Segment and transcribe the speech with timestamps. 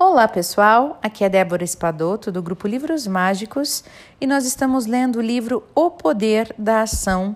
[0.00, 3.82] Olá pessoal, aqui é Débora Espadoto do grupo Livros Mágicos
[4.20, 7.34] e nós estamos lendo o livro O Poder da Ação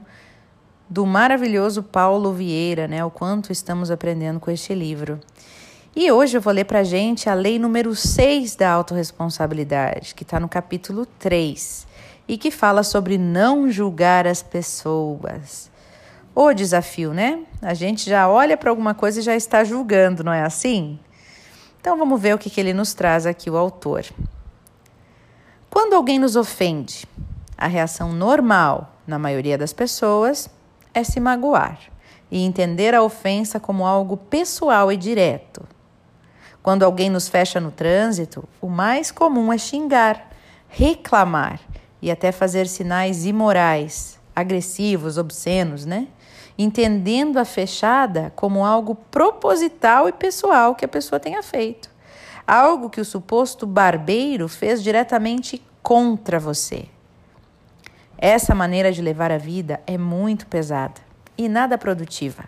[0.89, 3.05] do maravilhoso Paulo Vieira, né?
[3.05, 5.19] O quanto estamos aprendendo com este livro.
[5.97, 10.39] E hoje eu vou ler pra gente a lei número 6 da autorresponsabilidade, que está
[10.39, 11.85] no capítulo 3
[12.29, 15.69] e que fala sobre não julgar as pessoas.
[16.33, 17.41] O desafio, né?
[17.61, 21.01] A gente já olha para alguma coisa e já está julgando, não é assim?
[21.83, 24.05] Então vamos ver o que, que ele nos traz aqui, o autor.
[25.69, 27.05] Quando alguém nos ofende,
[27.59, 30.49] a reação normal, na maioria das pessoas,
[30.95, 31.81] é se magoar
[32.31, 35.67] e entender a ofensa como algo pessoal e direto.
[36.63, 40.31] Quando alguém nos fecha no trânsito, o mais comum é xingar,
[40.69, 41.59] reclamar
[42.01, 46.07] e até fazer sinais imorais, agressivos, obscenos, né?
[46.63, 51.91] Entendendo a fechada como algo proposital e pessoal que a pessoa tenha feito.
[52.47, 56.87] Algo que o suposto barbeiro fez diretamente contra você.
[58.19, 61.01] Essa maneira de levar a vida é muito pesada
[61.37, 62.45] e nada produtiva.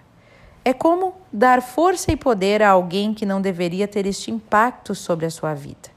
[0.65, 5.27] É como dar força e poder a alguém que não deveria ter este impacto sobre
[5.27, 5.93] a sua vida.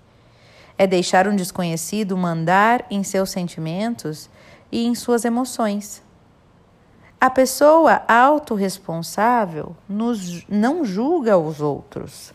[0.77, 4.30] É deixar um desconhecido mandar em seus sentimentos
[4.72, 6.03] e em suas emoções.
[7.20, 12.32] A pessoa autorresponsável nos, não julga os outros,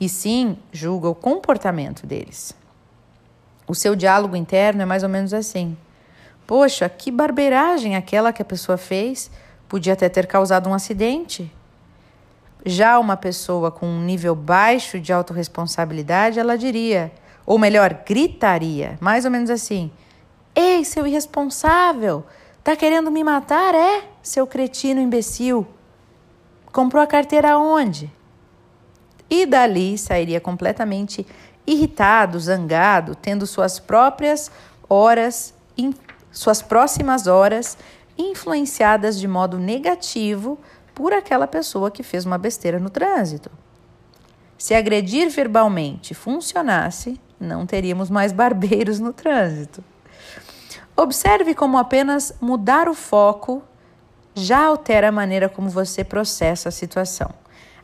[0.00, 2.52] e sim julga o comportamento deles.
[3.68, 5.76] O seu diálogo interno é mais ou menos assim:
[6.44, 9.30] Poxa, que barbeiragem aquela que a pessoa fez,
[9.68, 11.48] podia até ter causado um acidente.
[12.66, 17.12] Já uma pessoa com um nível baixo de autorresponsabilidade, ela diria,
[17.46, 19.88] ou melhor, gritaria, mais ou menos assim:
[20.52, 22.24] Ei, seu irresponsável!
[22.70, 24.04] Tá querendo me matar, é?
[24.22, 25.66] Seu cretino imbecil.
[26.70, 28.08] Comprou a carteira onde?
[29.28, 31.26] E dali sairia completamente
[31.66, 34.52] irritado, zangado, tendo suas próprias
[34.88, 35.52] horas,
[36.30, 37.76] suas próximas horas
[38.16, 40.56] influenciadas de modo negativo
[40.94, 43.50] por aquela pessoa que fez uma besteira no trânsito.
[44.56, 49.82] Se agredir verbalmente funcionasse, não teríamos mais barbeiros no trânsito.
[51.00, 53.62] Observe como apenas mudar o foco
[54.34, 57.30] já altera a maneira como você processa a situação.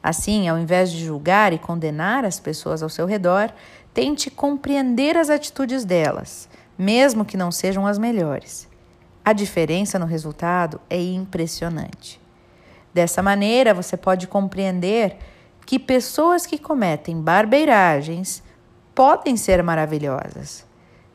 [0.02, 3.50] Assim, ao invés de julgar e condenar as pessoas ao seu redor,
[3.94, 6.46] tente compreender as atitudes delas,
[6.76, 8.68] mesmo que não sejam as melhores.
[9.24, 12.20] A diferença no resultado é impressionante.
[12.92, 15.16] Dessa maneira, você pode compreender
[15.64, 18.42] que pessoas que cometem barbeiragens
[18.94, 20.66] podem ser maravilhosas,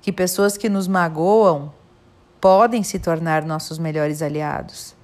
[0.02, 1.80] que pessoas que nos magoam
[2.42, 4.96] podem se tornar nossos melhores aliados.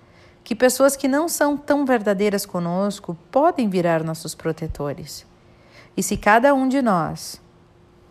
[0.44, 5.26] Que pessoas que não são tão verdadeiras conosco podem virar nossos protetores.
[5.96, 7.40] E se cada um de nós,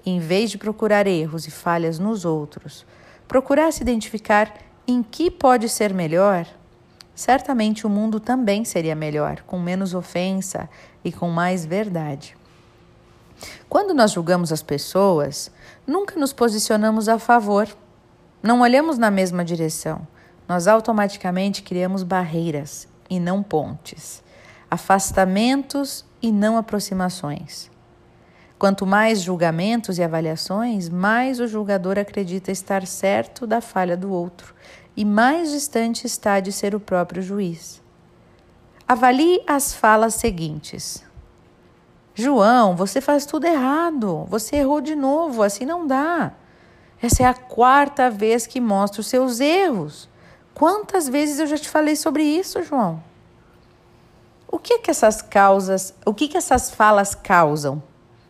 [0.04, 2.86] em vez de procurar erros e falhas nos outros,
[3.26, 4.54] procurasse identificar
[4.86, 6.46] em que pode ser melhor,
[7.12, 10.68] certamente o mundo também seria melhor, com menos ofensa
[11.04, 12.36] e com mais verdade.
[13.68, 15.50] Quando nós julgamos as pessoas,
[15.86, 17.66] nunca nos posicionamos a favor
[18.46, 20.06] não olhamos na mesma direção.
[20.48, 24.22] Nós automaticamente criamos barreiras e não pontes,
[24.70, 27.70] afastamentos e não aproximações.
[28.58, 34.54] Quanto mais julgamentos e avaliações, mais o julgador acredita estar certo da falha do outro
[34.96, 37.82] e mais distante está de ser o próprio juiz.
[38.88, 41.04] Avalie as falas seguintes.
[42.14, 44.24] João, você faz tudo errado.
[44.30, 46.32] Você errou de novo, assim não dá.
[47.00, 50.08] Essa é a quarta vez que mostro os seus erros.
[50.54, 53.02] Quantas vezes eu já te falei sobre isso, João?
[54.48, 57.82] O que que essas causas, o que que essas falas causam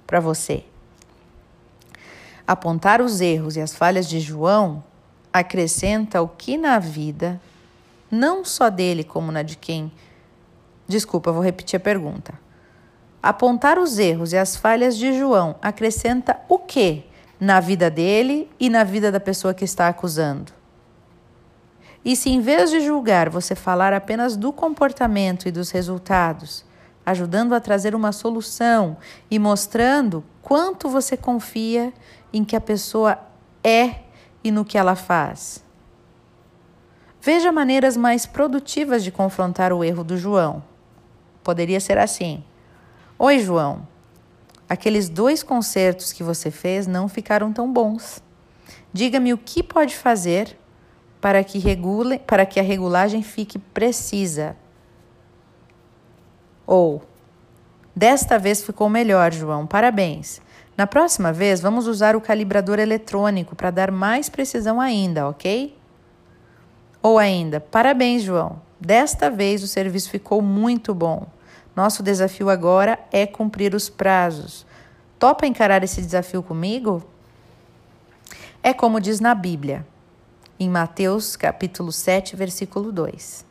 [0.06, 0.64] para você?
[2.46, 4.82] Apontar os erros e as falhas de João
[5.32, 7.40] acrescenta o que na vida,
[8.10, 9.92] não só dele como na de quem.
[10.88, 12.34] Desculpa, vou repetir a pergunta.
[13.22, 17.04] Apontar os erros e as falhas de João acrescenta o que
[17.38, 20.52] na vida dele e na vida da pessoa que está acusando.
[22.04, 26.64] E se em vez de julgar você falar apenas do comportamento e dos resultados,
[27.04, 28.96] ajudando a trazer uma solução
[29.30, 31.92] e mostrando quanto você confia
[32.32, 33.18] em que a pessoa
[33.62, 34.00] é
[34.42, 35.64] e no que ela faz.
[37.20, 40.62] Veja maneiras mais produtivas de confrontar o erro do João.
[41.42, 42.44] Poderia ser assim:
[43.18, 43.88] Oi, João.
[44.68, 48.22] Aqueles dois concertos que você fez não ficaram tão bons.
[48.92, 50.58] Diga-me o que pode fazer
[51.20, 54.56] para que, regule, para que a regulagem fique precisa.
[56.66, 57.02] Ou,
[57.94, 60.40] desta vez ficou melhor, João, parabéns.
[60.76, 65.76] Na próxima vez, vamos usar o calibrador eletrônico para dar mais precisão ainda, ok?
[67.02, 68.60] Ou ainda, parabéns, João.
[68.80, 71.26] Desta vez o serviço ficou muito bom.
[71.76, 74.64] Nosso desafio agora é cumprir os prazos.
[75.18, 77.04] Topa encarar esse desafio comigo?
[78.62, 79.86] É como diz na Bíblia,
[80.58, 83.44] em Mateus capítulo 7, versículo 2.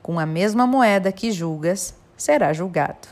[0.00, 3.08] Com a mesma moeda que julgas, será julgado.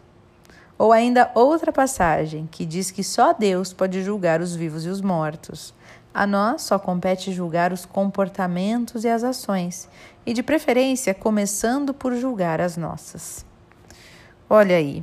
[0.79, 5.01] Ou ainda outra passagem que diz que só Deus pode julgar os vivos e os
[5.01, 5.75] mortos.
[6.15, 9.89] A nós só compete julgar os comportamentos e as ações,
[10.25, 13.45] e de preferência começando por julgar as nossas.
[14.56, 15.03] Olha aí,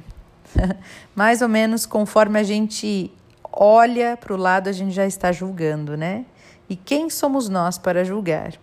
[1.14, 3.12] mais ou menos conforme a gente
[3.52, 6.24] olha para o lado, a gente já está julgando, né?
[6.70, 8.54] E quem somos nós para julgar?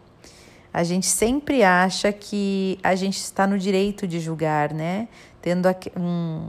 [0.73, 5.09] A gente sempre acha que a gente está no direito de julgar, né?
[5.43, 6.49] Tendo um,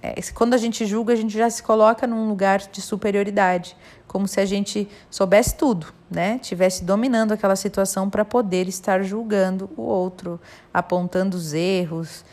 [0.00, 3.76] é, quando a gente julga, a gente já se coloca num lugar de superioridade,
[4.06, 6.38] como se a gente soubesse tudo, né?
[6.38, 10.40] Tivesse dominando aquela situação para poder estar julgando o outro,
[10.72, 12.24] apontando os erros.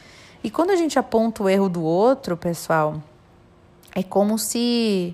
[0.47, 3.03] E quando a gente aponta o erro do outro, pessoal,
[3.93, 5.13] é como se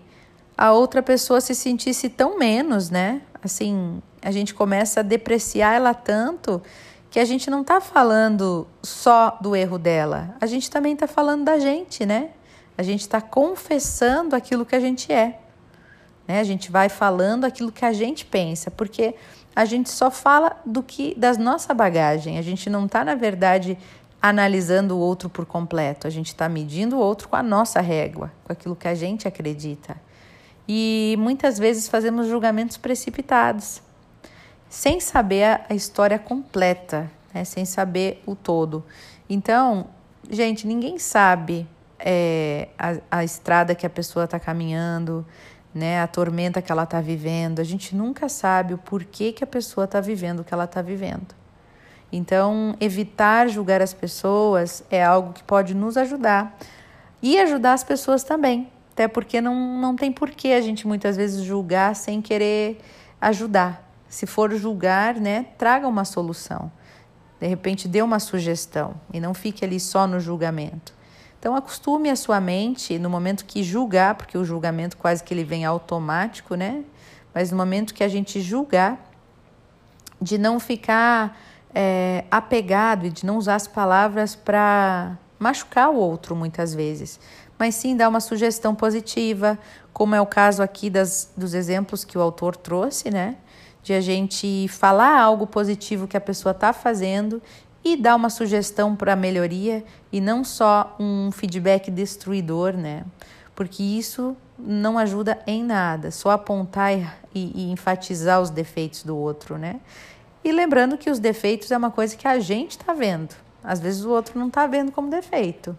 [0.56, 3.24] a outra pessoa se sentisse tão menos, né?
[3.44, 6.62] Assim, a gente começa a depreciar ela tanto
[7.10, 11.46] que a gente não está falando só do erro dela, a gente também está falando
[11.46, 12.30] da gente, né?
[12.78, 15.40] A gente está confessando aquilo que a gente é.
[16.28, 16.42] Né?
[16.42, 19.16] A gente vai falando aquilo que a gente pensa, porque
[19.56, 22.38] a gente só fala do que das nossa bagagem.
[22.38, 23.80] A gente não está, na verdade,
[24.24, 26.08] analisando o outro por completo.
[26.08, 29.28] A gente está medindo o outro com a nossa régua, com aquilo que a gente
[29.28, 29.98] acredita.
[30.66, 33.82] E muitas vezes fazemos julgamentos precipitados,
[34.70, 37.44] sem saber a história completa, né?
[37.44, 38.86] sem saber o todo.
[39.30, 39.88] Então,
[40.30, 41.68] gente, ninguém sabe
[42.00, 45.26] é, a, a estrada que a pessoa está caminhando,
[45.76, 47.60] né, a tormenta que ela está vivendo.
[47.60, 50.82] A gente nunca sabe o porquê que a pessoa está vivendo o que ela está
[50.82, 51.43] vivendo.
[52.16, 56.56] Então, evitar julgar as pessoas é algo que pode nos ajudar
[57.24, 58.72] e ajudar as pessoas também.
[58.92, 62.80] Até porque não, não tem porquê a gente muitas vezes julgar sem querer
[63.20, 63.90] ajudar.
[64.08, 66.72] Se for julgar, né, traga uma solução.
[67.40, 70.94] De repente, dê uma sugestão e não fique ali só no julgamento.
[71.40, 75.44] Então acostume a sua mente no momento que julgar, porque o julgamento quase que ele
[75.44, 76.84] vem automático, né?
[77.34, 79.04] Mas no momento que a gente julgar,
[80.22, 81.36] de não ficar
[81.74, 87.20] é, apegado e de não usar as palavras para machucar o outro muitas vezes,
[87.58, 89.58] mas sim dar uma sugestão positiva,
[89.92, 93.36] como é o caso aqui das, dos exemplos que o autor trouxe, né?
[93.82, 97.42] De a gente falar algo positivo que a pessoa está fazendo
[97.84, 103.04] e dar uma sugestão para melhoria e não só um feedback destruidor, né?
[103.54, 109.58] Porque isso não ajuda em nada, só apontar e, e enfatizar os defeitos do outro,
[109.58, 109.80] né?
[110.44, 114.04] E lembrando que os defeitos é uma coisa que a gente está vendo, às vezes
[114.04, 115.78] o outro não está vendo como defeito,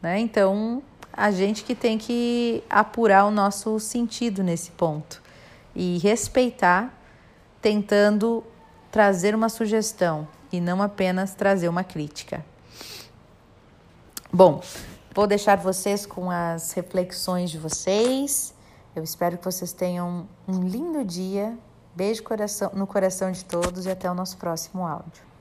[0.00, 0.18] né?
[0.18, 0.82] Então
[1.12, 5.22] a gente que tem que apurar o nosso sentido nesse ponto
[5.74, 6.92] e respeitar,
[7.60, 8.42] tentando
[8.90, 12.44] trazer uma sugestão e não apenas trazer uma crítica.
[14.32, 14.62] Bom,
[15.14, 18.54] vou deixar vocês com as reflexões de vocês.
[18.96, 21.56] Eu espero que vocês tenham um lindo dia.
[21.94, 25.31] Beijo coração, no coração de todos e até o nosso próximo áudio.